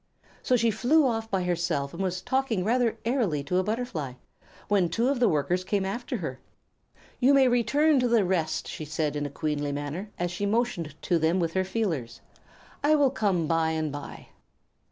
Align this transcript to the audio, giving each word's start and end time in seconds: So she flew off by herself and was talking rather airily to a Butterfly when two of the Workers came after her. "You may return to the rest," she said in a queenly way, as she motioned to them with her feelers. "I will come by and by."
So 0.41 0.55
she 0.55 0.71
flew 0.71 1.05
off 1.05 1.29
by 1.29 1.43
herself 1.43 1.93
and 1.93 2.01
was 2.01 2.23
talking 2.23 2.63
rather 2.63 2.97
airily 3.05 3.43
to 3.43 3.57
a 3.57 3.63
Butterfly 3.63 4.13
when 4.67 4.89
two 4.89 5.09
of 5.09 5.19
the 5.19 5.29
Workers 5.29 5.63
came 5.63 5.85
after 5.85 6.17
her. 6.17 6.39
"You 7.19 7.35
may 7.35 7.47
return 7.47 7.99
to 7.99 8.07
the 8.07 8.25
rest," 8.25 8.67
she 8.67 8.83
said 8.83 9.15
in 9.15 9.27
a 9.27 9.29
queenly 9.29 9.71
way, 9.71 10.07
as 10.17 10.31
she 10.31 10.47
motioned 10.47 10.95
to 11.03 11.19
them 11.19 11.39
with 11.39 11.53
her 11.53 11.63
feelers. 11.63 12.19
"I 12.83 12.95
will 12.95 13.11
come 13.11 13.45
by 13.45 13.73
and 13.77 13.91
by." 13.91 14.29